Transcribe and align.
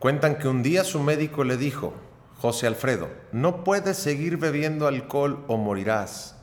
Cuentan 0.00 0.38
que 0.38 0.48
un 0.48 0.62
día 0.62 0.82
su 0.82 0.98
médico 1.00 1.44
le 1.44 1.58
dijo, 1.58 1.92
José 2.38 2.66
Alfredo, 2.66 3.10
no 3.32 3.64
puedes 3.64 3.98
seguir 3.98 4.38
bebiendo 4.38 4.86
alcohol 4.86 5.44
o 5.46 5.58
morirás. 5.58 6.36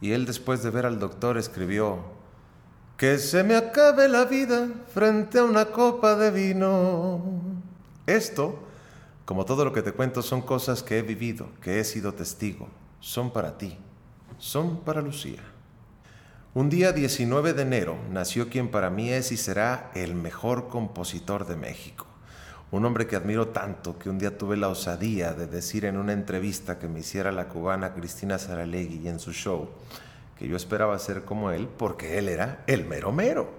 Y 0.00 0.12
él 0.12 0.24
después 0.24 0.62
de 0.62 0.70
ver 0.70 0.86
al 0.86 0.98
doctor 0.98 1.36
escribió, 1.36 1.98
que 2.96 3.18
se 3.18 3.44
me 3.44 3.56
acabe 3.56 4.08
la 4.08 4.24
vida 4.24 4.70
frente 4.88 5.38
a 5.38 5.44
una 5.44 5.66
copa 5.66 6.16
de 6.16 6.30
vino. 6.30 7.42
Esto, 8.06 8.58
como 9.26 9.44
todo 9.44 9.66
lo 9.66 9.74
que 9.74 9.82
te 9.82 9.92
cuento, 9.92 10.22
son 10.22 10.40
cosas 10.40 10.82
que 10.82 10.98
he 10.98 11.02
vivido, 11.02 11.48
que 11.60 11.78
he 11.78 11.84
sido 11.84 12.14
testigo. 12.14 12.68
Son 13.00 13.34
para 13.34 13.58
ti, 13.58 13.76
son 14.38 14.80
para 14.80 15.02
Lucía. 15.02 15.42
Un 16.54 16.70
día 16.70 16.92
19 16.92 17.52
de 17.52 17.62
enero 17.64 17.98
nació 18.10 18.48
quien 18.48 18.70
para 18.70 18.88
mí 18.88 19.10
es 19.10 19.30
y 19.30 19.36
será 19.36 19.90
el 19.94 20.14
mejor 20.14 20.68
compositor 20.68 21.46
de 21.46 21.56
México. 21.56 22.06
Un 22.72 22.86
hombre 22.86 23.06
que 23.06 23.16
admiro 23.16 23.48
tanto 23.48 23.98
que 23.98 24.08
un 24.08 24.18
día 24.18 24.38
tuve 24.38 24.56
la 24.56 24.68
osadía 24.68 25.34
de 25.34 25.46
decir 25.46 25.84
en 25.84 25.98
una 25.98 26.14
entrevista 26.14 26.78
que 26.78 26.88
me 26.88 27.00
hiciera 27.00 27.30
la 27.30 27.48
cubana 27.48 27.92
Cristina 27.92 28.38
Saralegui 28.38 29.06
en 29.08 29.20
su 29.20 29.32
show 29.32 29.68
que 30.38 30.48
yo 30.48 30.56
esperaba 30.56 30.98
ser 30.98 31.26
como 31.26 31.50
él 31.50 31.68
porque 31.68 32.18
él 32.18 32.28
era 32.28 32.64
el 32.66 32.86
mero 32.86 33.12
mero. 33.12 33.50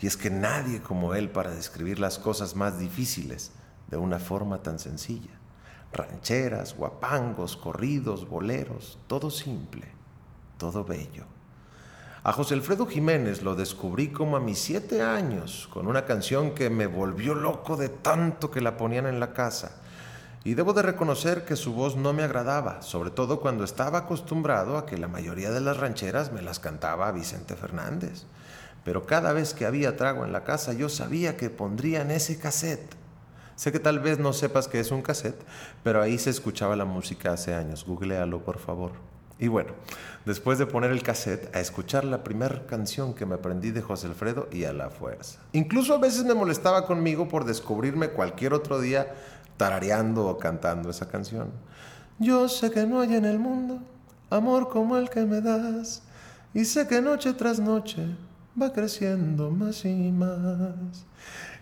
Y 0.00 0.06
es 0.06 0.16
que 0.16 0.30
nadie 0.30 0.80
como 0.80 1.14
él 1.14 1.28
para 1.28 1.54
describir 1.54 2.00
las 2.00 2.18
cosas 2.18 2.56
más 2.56 2.78
difíciles 2.78 3.52
de 3.88 3.98
una 3.98 4.18
forma 4.18 4.62
tan 4.62 4.78
sencilla. 4.78 5.38
Rancheras, 5.92 6.74
guapangos, 6.74 7.56
corridos, 7.56 8.28
boleros, 8.28 8.98
todo 9.06 9.30
simple, 9.30 9.84
todo 10.56 10.84
bello. 10.84 11.37
A 12.28 12.32
José 12.34 12.52
Alfredo 12.52 12.84
Jiménez 12.84 13.40
lo 13.40 13.54
descubrí 13.54 14.08
como 14.08 14.36
a 14.36 14.40
mis 14.40 14.58
siete 14.58 15.00
años, 15.00 15.66
con 15.72 15.86
una 15.86 16.04
canción 16.04 16.50
que 16.50 16.68
me 16.68 16.86
volvió 16.86 17.34
loco 17.34 17.78
de 17.78 17.88
tanto 17.88 18.50
que 18.50 18.60
la 18.60 18.76
ponían 18.76 19.06
en 19.06 19.18
la 19.18 19.32
casa. 19.32 19.76
Y 20.44 20.52
debo 20.52 20.74
de 20.74 20.82
reconocer 20.82 21.46
que 21.46 21.56
su 21.56 21.72
voz 21.72 21.96
no 21.96 22.12
me 22.12 22.24
agradaba, 22.24 22.82
sobre 22.82 23.08
todo 23.08 23.40
cuando 23.40 23.64
estaba 23.64 24.00
acostumbrado 24.00 24.76
a 24.76 24.84
que 24.84 24.98
la 24.98 25.08
mayoría 25.08 25.50
de 25.50 25.62
las 25.62 25.78
rancheras 25.78 26.30
me 26.30 26.42
las 26.42 26.60
cantaba 26.60 27.10
Vicente 27.12 27.56
Fernández. 27.56 28.24
Pero 28.84 29.06
cada 29.06 29.32
vez 29.32 29.54
que 29.54 29.64
había 29.64 29.96
trago 29.96 30.26
en 30.26 30.32
la 30.32 30.44
casa 30.44 30.74
yo 30.74 30.90
sabía 30.90 31.38
que 31.38 31.48
pondrían 31.48 32.10
ese 32.10 32.38
cassette. 32.38 32.94
Sé 33.56 33.72
que 33.72 33.80
tal 33.80 34.00
vez 34.00 34.18
no 34.18 34.34
sepas 34.34 34.68
que 34.68 34.80
es 34.80 34.90
un 34.90 35.00
cassette, 35.00 35.40
pero 35.82 36.02
ahí 36.02 36.18
se 36.18 36.28
escuchaba 36.28 36.76
la 36.76 36.84
música 36.84 37.32
hace 37.32 37.54
años. 37.54 37.86
Googlealo, 37.86 38.44
por 38.44 38.58
favor. 38.58 39.17
Y 39.38 39.48
bueno, 39.48 39.70
después 40.24 40.58
de 40.58 40.66
poner 40.66 40.90
el 40.90 41.02
cassette, 41.02 41.54
a 41.54 41.60
escuchar 41.60 42.04
la 42.04 42.24
primera 42.24 42.66
canción 42.66 43.14
que 43.14 43.26
me 43.26 43.36
aprendí 43.36 43.70
de 43.70 43.82
José 43.82 44.08
Alfredo 44.08 44.48
y 44.50 44.64
a 44.64 44.72
la 44.72 44.90
fuerza. 44.90 45.38
Incluso 45.52 45.94
a 45.94 45.98
veces 45.98 46.24
me 46.24 46.34
molestaba 46.34 46.86
conmigo 46.86 47.28
por 47.28 47.44
descubrirme 47.44 48.10
cualquier 48.10 48.52
otro 48.52 48.80
día 48.80 49.14
tarareando 49.56 50.26
o 50.26 50.38
cantando 50.38 50.90
esa 50.90 51.08
canción. 51.08 51.50
Yo 52.18 52.48
sé 52.48 52.70
que 52.70 52.84
no 52.84 53.00
hay 53.00 53.14
en 53.14 53.24
el 53.24 53.38
mundo 53.38 53.78
amor 54.30 54.68
como 54.68 54.96
el 54.96 55.08
que 55.08 55.24
me 55.24 55.40
das, 55.40 56.02
y 56.54 56.64
sé 56.64 56.86
que 56.86 57.00
noche 57.00 57.32
tras 57.32 57.60
noche 57.60 58.06
va 58.60 58.72
creciendo 58.72 59.50
más 59.50 59.84
y 59.84 60.12
más. 60.12 61.06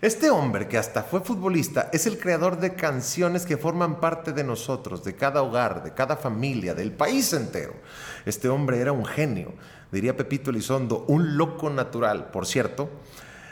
Este 0.01 0.29
hombre, 0.29 0.67
que 0.67 0.77
hasta 0.77 1.03
fue 1.03 1.21
futbolista, 1.21 1.89
es 1.91 2.05
el 2.05 2.19
creador 2.19 2.59
de 2.59 2.75
canciones 2.75 3.45
que 3.45 3.57
forman 3.57 3.99
parte 3.99 4.31
de 4.31 4.43
nosotros, 4.43 5.03
de 5.03 5.15
cada 5.15 5.41
hogar, 5.41 5.83
de 5.83 5.93
cada 5.93 6.17
familia, 6.17 6.73
del 6.73 6.91
país 6.91 7.33
entero. 7.33 7.73
Este 8.25 8.47
hombre 8.49 8.79
era 8.79 8.91
un 8.91 9.05
genio, 9.05 9.53
diría 9.91 10.15
Pepito 10.15 10.51
Elizondo, 10.51 11.05
un 11.07 11.37
loco 11.37 11.69
natural. 11.69 12.29
Por 12.31 12.45
cierto, 12.45 12.89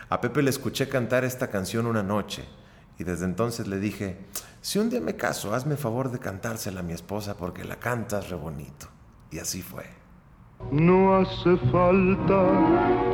a 0.09 0.21
Pepe 0.21 0.43
le 0.43 0.51
escuché 0.51 0.87
cantar 0.87 1.23
esta 1.25 1.49
canción 1.49 1.87
una 1.87 2.03
noche 2.03 2.43
y 2.99 3.03
desde 3.03 3.25
entonces 3.25 3.67
le 3.67 3.79
dije, 3.79 4.17
si 4.61 4.79
un 4.79 4.89
día 4.89 5.01
me 5.01 5.15
caso, 5.15 5.53
hazme 5.53 5.77
favor 5.77 6.11
de 6.11 6.19
cantársela 6.19 6.81
a 6.81 6.83
mi 6.83 6.93
esposa 6.93 7.35
porque 7.37 7.63
la 7.63 7.77
cantas 7.77 8.29
re 8.29 8.35
bonito. 8.35 8.87
Y 9.31 9.39
así 9.39 9.61
fue. 9.61 10.04
No 10.71 11.15
hace 11.15 11.57
falta 11.71 12.43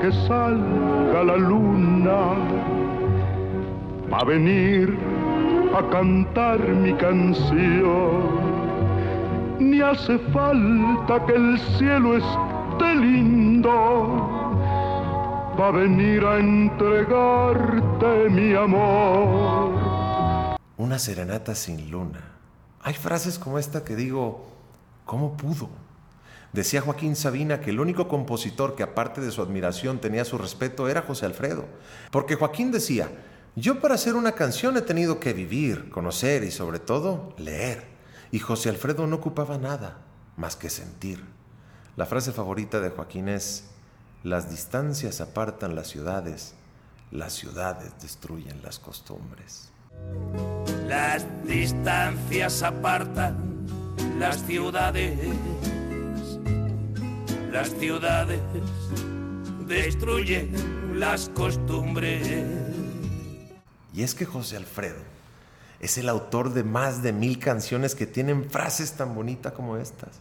que 0.01 0.11
salga 0.27 1.23
la 1.23 1.37
luna 1.37 2.35
a 4.11 4.23
venir 4.23 4.97
a 5.75 5.89
cantar 5.89 6.59
mi 6.59 6.93
canción. 6.93 8.51
Ni 9.59 9.81
hace 9.81 10.17
falta 10.33 11.25
que 11.25 11.33
el 11.33 11.59
cielo 11.77 12.17
esté 12.17 12.95
lindo, 12.95 13.71
va 15.59 15.67
a 15.67 15.71
venir 15.71 16.25
a 16.25 16.39
entregarte 16.39 18.29
mi 18.29 18.53
amor. 18.53 19.71
Una 20.77 20.97
serenata 20.97 21.53
sin 21.53 21.91
luna. 21.91 22.21
Hay 22.81 22.93
frases 22.95 23.37
como 23.37 23.59
esta 23.59 23.83
que 23.83 23.95
digo, 23.95 24.47
¿cómo 25.05 25.37
pudo? 25.37 25.69
Decía 26.53 26.81
Joaquín 26.81 27.15
Sabina 27.15 27.61
que 27.61 27.69
el 27.69 27.79
único 27.79 28.07
compositor 28.07 28.75
que 28.75 28.83
aparte 28.83 29.21
de 29.21 29.31
su 29.31 29.41
admiración 29.41 29.99
tenía 29.99 30.25
su 30.25 30.37
respeto 30.37 30.89
era 30.89 31.01
José 31.01 31.25
Alfredo. 31.25 31.65
Porque 32.11 32.35
Joaquín 32.35 32.71
decía, 32.71 33.09
yo 33.55 33.79
para 33.79 33.95
hacer 33.95 34.15
una 34.15 34.33
canción 34.33 34.77
he 34.77 34.81
tenido 34.81 35.19
que 35.19 35.33
vivir, 35.33 35.89
conocer 35.89 36.43
y 36.43 36.51
sobre 36.51 36.79
todo 36.79 37.33
leer. 37.37 37.83
Y 38.31 38.39
José 38.39 38.69
Alfredo 38.69 39.07
no 39.07 39.17
ocupaba 39.17 39.57
nada 39.57 39.97
más 40.37 40.55
que 40.55 40.69
sentir. 40.69 41.23
La 41.95 42.05
frase 42.05 42.31
favorita 42.31 42.79
de 42.79 42.89
Joaquín 42.89 43.27
es, 43.27 43.65
las 44.23 44.49
distancias 44.49 45.19
apartan 45.19 45.75
las 45.75 45.87
ciudades, 45.87 46.53
las 47.11 47.33
ciudades 47.33 47.91
destruyen 48.01 48.61
las 48.61 48.79
costumbres. 48.79 49.71
Las 50.87 51.25
distancias 51.45 52.63
apartan 52.63 53.67
las 54.17 54.37
ciudades, 54.45 55.19
las 57.51 57.69
ciudades 57.71 58.39
destruyen 59.67 60.53
las 60.95 61.29
costumbres. 61.29 62.27
Y 63.93 64.03
es 64.03 64.15
que 64.15 64.25
José 64.25 64.55
Alfredo 64.55 65.01
es 65.81 65.97
el 65.97 66.07
autor 66.07 66.53
de 66.53 66.63
más 66.63 67.03
de 67.03 67.11
mil 67.11 67.39
canciones 67.39 67.93
que 67.93 68.05
tienen 68.05 68.49
frases 68.49 68.93
tan 68.93 69.13
bonitas 69.13 69.51
como 69.51 69.75
estas. 69.75 70.19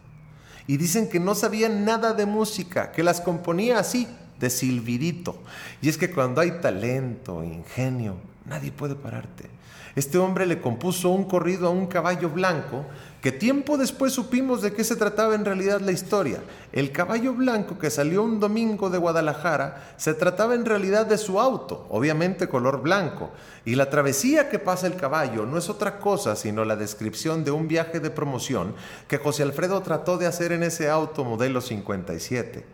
Y 0.66 0.76
dicen 0.76 1.08
que 1.08 1.20
no 1.20 1.34
sabía 1.34 1.68
nada 1.68 2.14
de 2.14 2.26
música, 2.26 2.90
que 2.90 3.04
las 3.04 3.20
componía 3.20 3.78
así, 3.78 4.08
de 4.40 4.50
silbidito. 4.50 5.40
Y 5.82 5.88
es 5.88 5.98
que 5.98 6.10
cuando 6.10 6.40
hay 6.40 6.60
talento, 6.60 7.44
ingenio, 7.44 8.16
nadie 8.44 8.72
puede 8.72 8.96
pararte. 8.96 9.48
Este 9.94 10.18
hombre 10.18 10.46
le 10.46 10.60
compuso 10.60 11.10
un 11.10 11.24
corrido 11.24 11.68
a 11.68 11.70
un 11.70 11.86
caballo 11.86 12.30
blanco 12.30 12.86
que 13.20 13.32
tiempo 13.32 13.76
después 13.76 14.14
supimos 14.14 14.62
de 14.62 14.72
qué 14.72 14.82
se 14.82 14.96
trataba 14.96 15.34
en 15.34 15.44
realidad 15.44 15.80
la 15.80 15.92
historia. 15.92 16.42
El 16.72 16.90
caballo 16.90 17.34
blanco 17.34 17.78
que 17.78 17.90
salió 17.90 18.22
un 18.22 18.40
domingo 18.40 18.88
de 18.88 18.98
Guadalajara 18.98 19.94
se 19.98 20.14
trataba 20.14 20.54
en 20.54 20.64
realidad 20.64 21.04
de 21.04 21.18
su 21.18 21.38
auto, 21.38 21.86
obviamente 21.90 22.48
color 22.48 22.80
blanco, 22.80 23.30
y 23.66 23.74
la 23.74 23.90
travesía 23.90 24.48
que 24.48 24.58
pasa 24.58 24.86
el 24.86 24.96
caballo 24.96 25.44
no 25.44 25.58
es 25.58 25.68
otra 25.68 25.98
cosa 25.98 26.34
sino 26.34 26.64
la 26.64 26.76
descripción 26.76 27.44
de 27.44 27.50
un 27.50 27.68
viaje 27.68 28.00
de 28.00 28.10
promoción 28.10 28.74
que 29.06 29.18
José 29.18 29.42
Alfredo 29.42 29.82
trató 29.82 30.16
de 30.16 30.26
hacer 30.26 30.52
en 30.52 30.62
ese 30.62 30.88
auto 30.88 31.24
modelo 31.24 31.60
57. 31.60 32.64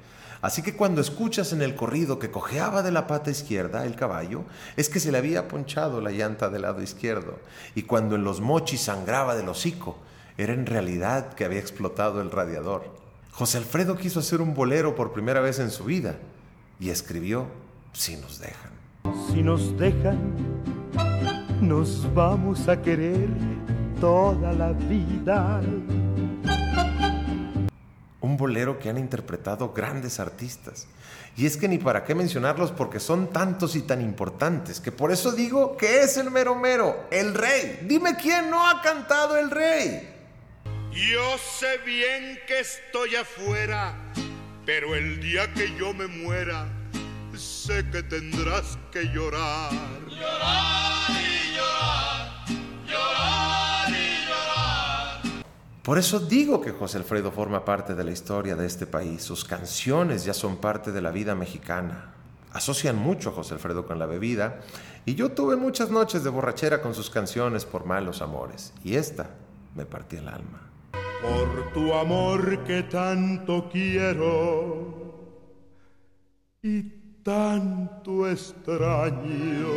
Así 0.43 0.63
que 0.63 0.77
cuando 0.77 1.01
escuchas 1.01 1.53
en 1.53 1.63
el 1.63 1.75
corrido 1.75 2.21
que 2.21 2.31
cojeaba 2.31 2.83
de 2.83 2.93
la 2.93 3.09
pata 3.09 3.31
izquierda 3.31 3.84
el 3.84 3.97
caballo, 3.97 4.45
es 4.77 4.89
que 4.89 5.01
se 5.01 5.11
le 5.11 5.19
había 5.19 5.49
ponchado 5.49 6.01
la 6.01 6.11
llanta 6.11 6.51
del 6.51 6.63
lado 6.63 6.83
izquierdo. 6.83 7.41
Y 7.75 7.83
cuando 7.83 8.15
en 8.15 8.23
los 8.23 8.41
mochis 8.41 8.83
sangraba 8.83 9.34
del 9.34 9.49
hocico, 9.49 9.97
era 10.38 10.52
en 10.52 10.66
realidad 10.66 11.34
que 11.34 11.44
había 11.44 11.60
explotado 11.60 12.20
el 12.20 12.30
radiador. 12.30 12.84
José 13.32 13.58
Alfredo 13.58 13.97
quiso 13.97 14.20
hacer 14.20 14.41
un 14.41 14.54
bolero 14.54 14.94
por 14.94 15.12
primera 15.12 15.41
vez 15.41 15.58
en 15.58 15.70
su 15.70 15.84
vida 15.84 16.16
y 16.78 16.91
escribió 16.91 17.47
Si 17.92 18.16
nos 18.16 18.38
dejan. 18.38 18.72
Si 19.30 19.42
nos 19.42 19.76
dejan, 19.78 20.19
nos 21.60 22.12
vamos 22.14 22.68
a 22.68 22.80
querer 22.80 23.28
toda 24.00 24.53
la 24.53 24.72
vida. 24.72 25.60
Un 28.21 28.36
bolero 28.36 28.78
que 28.78 28.91
han 28.91 28.98
interpretado 28.98 29.72
grandes 29.72 30.21
artistas. 30.21 30.86
Y 31.36 31.47
es 31.47 31.56
que 31.56 31.68
ni 31.68 31.78
para 31.78 32.04
qué 32.04 32.15
mencionarlos 32.15 32.72
porque 32.72 32.98
son 33.00 33.28
tantos 33.28 33.77
y 33.77 33.82
tan 33.82 34.00
importantes 34.00 34.80
que 34.80 34.91
por 34.91 35.12
eso 35.12 35.32
digo 35.32 35.77
que 35.77 36.00
es 36.00 36.16
el 36.16 36.30
mero 36.30 36.54
mero, 36.54 37.04
el 37.10 37.34
rey. 37.34 37.80
Dime 37.86 38.16
quién 38.16 38.50
no 38.50 38.66
ha 38.66 38.80
cantado 38.80 39.36
el 39.36 39.50
rey. 39.50 40.16
Yo 40.97 41.37
sé 41.37 41.77
bien 41.84 42.39
que 42.47 42.60
estoy 42.60 43.16
afuera, 43.16 43.95
pero 44.65 44.95
el 44.95 45.21
día 45.21 45.53
que 45.53 45.77
yo 45.77 45.93
me 45.93 46.07
muera, 46.07 46.66
sé 47.37 47.84
que 47.91 48.03
tendrás 48.03 48.78
que 48.91 49.04
llorar. 49.04 49.75
Llorar 50.09 51.10
y 51.10 51.54
llorar, 51.54 52.47
llorar 52.87 53.91
y 53.91 54.27
llorar. 54.27 55.45
Por 55.83 55.98
eso 55.98 56.19
digo 56.19 56.63
que 56.63 56.72
José 56.72 56.97
Alfredo 56.97 57.31
forma 57.31 57.63
parte 57.63 57.95
de 57.95 58.03
la 58.03 58.13
historia 58.13 58.57
de 58.57 58.65
este 58.65 58.87
país. 58.87 59.22
Sus 59.22 59.45
canciones 59.45 60.25
ya 60.25 60.33
son 60.33 60.57
parte 60.57 60.92
de 60.92 61.03
la 61.03 61.10
vida 61.10 61.34
mexicana. 61.34 62.15
Asocian 62.54 62.97
mucho 62.97 63.28
a 63.28 63.33
José 63.34 63.53
Alfredo 63.53 63.84
con 63.84 63.99
la 63.99 64.07
bebida 64.07 64.63
y 65.04 65.15
yo 65.15 65.33
tuve 65.33 65.57
muchas 65.57 65.91
noches 65.91 66.25
de 66.25 66.31
borrachera 66.31 66.81
con 66.81 66.95
sus 66.95 67.10
canciones 67.10 67.66
por 67.66 67.84
malos 67.84 68.22
amores 68.22 68.72
y 68.83 68.97
esta 68.97 69.28
me 69.75 69.84
partía 69.84 70.21
el 70.21 70.28
alma. 70.28 70.66
Por 71.22 71.72
tu 71.72 71.95
amor 71.95 72.65
que 72.65 72.83
tanto 72.84 73.68
quiero 73.71 74.95
y 76.63 76.83
tanto 77.22 78.28
extraño, 78.28 79.68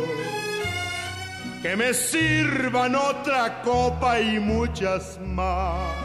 que 1.62 1.76
me 1.76 1.92
sirvan 1.92 2.94
otra 2.94 3.60
copa 3.62 4.20
y 4.20 4.38
muchas 4.38 5.18
más, 5.20 5.96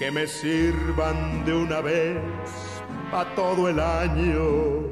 que 0.00 0.10
me 0.10 0.26
sirvan 0.26 1.44
de 1.44 1.54
una 1.54 1.80
vez 1.80 2.18
a 3.12 3.24
todo 3.36 3.68
el 3.68 3.78
año, 3.78 4.90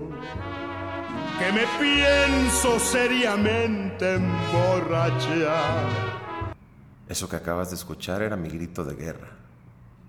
que 1.39 1.53
me 1.53 1.67
pienso 1.81 2.79
seriamente 2.79 4.15
emborrachar. 4.15 6.18
Eso 7.09 7.29
que 7.29 7.37
acabas 7.37 7.71
de 7.71 7.77
escuchar 7.77 8.23
era 8.23 8.37
mi 8.37 8.49
grito 8.49 8.85
de 8.85 8.95
guerra. 8.95 9.31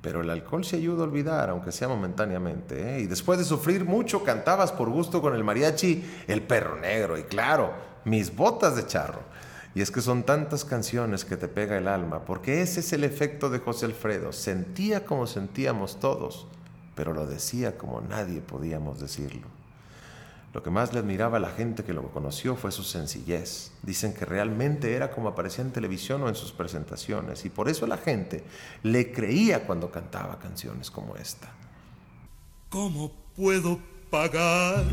Pero 0.02 0.22
el 0.22 0.30
alcohol 0.30 0.64
se 0.64 0.78
ayuda 0.78 1.02
a 1.02 1.08
olvidar, 1.08 1.50
aunque 1.50 1.72
sea 1.72 1.88
momentáneamente. 1.88 2.96
¿eh? 2.96 3.02
Y 3.02 3.08
después 3.08 3.40
de 3.40 3.46
sufrir 3.46 3.86
mucho, 3.86 4.24
cantabas 4.24 4.72
por 4.72 4.90
gusto 4.90 5.22
con 5.22 5.36
el 5.36 5.44
mariachi 5.44 6.04
El 6.28 6.42
perro 6.44 6.80
negro 6.80 7.18
y 7.18 7.24
claro, 7.24 7.74
mis 8.06 8.36
botas 8.36 8.76
de 8.76 8.86
charro. 8.86 9.22
Y 9.76 9.82
es 9.82 9.92
que 9.92 10.02
son 10.02 10.24
tantas 10.24 10.66
canciones 10.66 11.26
que 11.26 11.38
te 11.38 11.48
pega 11.48 11.78
el 11.78 11.88
alma, 11.88 12.26
porque 12.26 12.62
ese 12.62 12.80
es 12.80 12.92
el 12.92 13.04
efecto 13.04 13.50
de 13.50 13.60
José 13.60 13.86
Alfredo. 13.86 14.32
Sentía 14.32 15.06
como 15.06 15.28
sentíamos 15.28 16.00
todos, 16.00 16.48
pero 16.96 17.14
lo 17.14 17.28
decía 17.28 17.78
como 17.78 18.02
nadie 18.02 18.42
podíamos 18.42 19.00
decirlo. 19.00 19.59
Lo 20.52 20.64
que 20.64 20.72
más 20.72 20.94
le 20.94 21.00
admiraba 21.00 21.38
a 21.38 21.40
la 21.40 21.52
gente 21.52 21.84
que 21.84 21.94
lo 21.94 22.10
conoció 22.12 22.56
fue 22.56 22.72
su 22.72 22.84
sencillez. 22.84 23.72
Dicen 23.84 24.14
que 24.14 24.26
realmente 24.26 24.96
era 24.96 25.12
como 25.12 25.30
aparecía 25.30 25.64
en 25.64 25.72
televisión 25.72 26.24
o 26.24 26.30
en 26.30 26.36
sus 26.36 26.52
presentaciones, 26.52 27.46
y 27.46 27.50
por 27.50 27.70
eso 27.70 27.86
la 27.86 27.98
gente 27.98 28.44
le 28.82 29.12
creía 29.12 29.68
cuando 29.68 29.92
cantaba 29.92 30.40
canciones 30.40 30.90
como 30.90 31.16
esta. 31.16 31.52
¿Cómo 32.70 33.12
puedo 33.36 33.80
pagar 34.10 34.84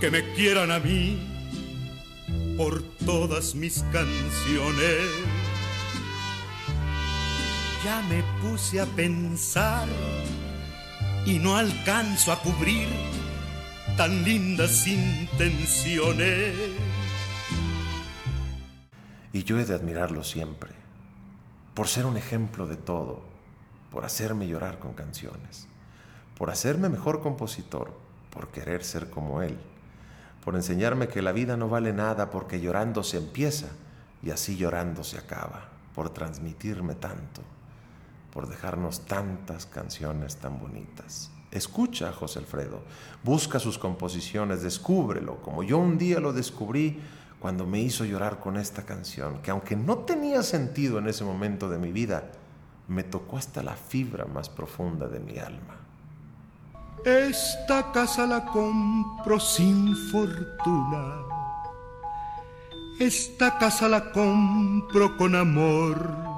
que 0.00 0.10
me 0.10 0.32
quieran 0.34 0.72
a 0.72 0.80
mí 0.80 2.56
por 2.56 2.82
todas 3.04 3.54
mis 3.54 3.84
canciones? 3.92 5.08
Ya 7.84 8.02
me 8.02 8.24
puse 8.40 8.80
a 8.80 8.86
pensar 8.86 9.86
y 11.26 11.38
no 11.38 11.56
alcanzo 11.56 12.32
a 12.32 12.40
cubrir 12.40 12.88
tan 13.96 14.24
lindas 14.24 14.86
intenciones. 14.86 16.54
Y 19.32 19.44
yo 19.44 19.58
he 19.58 19.64
de 19.64 19.74
admirarlo 19.74 20.24
siempre, 20.24 20.70
por 21.74 21.88
ser 21.88 22.06
un 22.06 22.16
ejemplo 22.16 22.66
de 22.66 22.76
todo, 22.76 23.22
por 23.90 24.04
hacerme 24.04 24.46
llorar 24.46 24.78
con 24.78 24.92
canciones, 24.92 25.66
por 26.36 26.50
hacerme 26.50 26.88
mejor 26.88 27.22
compositor, 27.22 27.92
por 28.30 28.48
querer 28.48 28.84
ser 28.84 29.10
como 29.10 29.42
él, 29.42 29.58
por 30.44 30.54
enseñarme 30.54 31.08
que 31.08 31.22
la 31.22 31.32
vida 31.32 31.56
no 31.56 31.68
vale 31.68 31.92
nada 31.92 32.30
porque 32.30 32.60
llorando 32.60 33.02
se 33.02 33.18
empieza 33.18 33.68
y 34.22 34.30
así 34.30 34.56
llorando 34.56 35.04
se 35.04 35.18
acaba, 35.18 35.68
por 35.94 36.10
transmitirme 36.10 36.94
tanto, 36.94 37.42
por 38.32 38.48
dejarnos 38.48 39.04
tantas 39.06 39.66
canciones 39.66 40.36
tan 40.36 40.58
bonitas. 40.58 41.30
Escucha 41.50 42.08
a 42.08 42.12
José 42.12 42.38
Alfredo, 42.38 42.82
busca 43.22 43.58
sus 43.58 43.78
composiciones, 43.78 44.62
descúbrelo, 44.62 45.42
como 45.42 45.62
yo 45.62 45.78
un 45.78 45.98
día 45.98 46.18
lo 46.18 46.32
descubrí 46.32 46.98
cuando 47.38 47.66
me 47.66 47.80
hizo 47.80 48.04
llorar 48.04 48.40
con 48.40 48.56
esta 48.56 48.84
canción, 48.84 49.42
que 49.42 49.50
aunque 49.50 49.76
no 49.76 49.98
tenía 49.98 50.42
sentido 50.42 50.98
en 50.98 51.08
ese 51.08 51.24
momento 51.24 51.68
de 51.68 51.78
mi 51.78 51.92
vida, 51.92 52.30
me 52.88 53.02
tocó 53.02 53.36
hasta 53.36 53.62
la 53.62 53.74
fibra 53.74 54.24
más 54.24 54.48
profunda 54.48 55.08
de 55.08 55.20
mi 55.20 55.38
alma. 55.38 55.76
Esta 57.04 57.90
casa 57.90 58.26
la 58.26 58.46
compro 58.46 59.40
sin 59.40 59.94
fortuna. 60.10 61.22
Esta 63.00 63.58
casa 63.58 63.88
la 63.88 64.12
compro 64.12 65.16
con 65.16 65.34
amor. 65.34 66.31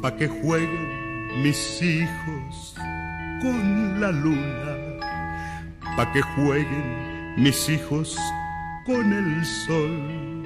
Pa' 0.00 0.16
que 0.16 0.28
jueguen 0.28 1.42
mis 1.42 1.80
hijos 1.82 2.74
con 3.40 4.00
la 4.00 4.10
luna. 4.10 4.98
Pa' 5.96 6.12
que 6.12 6.22
jueguen 6.22 7.34
mis 7.36 7.68
hijos 7.68 8.16
con 8.84 9.12
el 9.12 9.44
sol. 9.44 10.42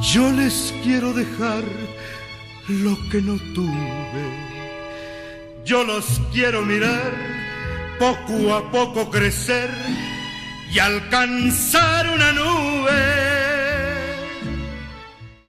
Yo 0.00 0.30
les 0.32 0.74
quiero 0.82 1.12
dejar 1.12 1.64
lo 2.68 2.96
que 3.10 3.22
no 3.22 3.36
tuve. 3.54 4.46
Yo 5.64 5.84
los 5.84 6.20
quiero 6.32 6.62
mirar 6.62 7.12
poco 7.98 8.54
a 8.54 8.70
poco 8.70 9.10
crecer 9.10 9.70
y 10.72 10.78
alcanzar 10.78 12.08
una 12.10 12.32
nube. 12.32 13.35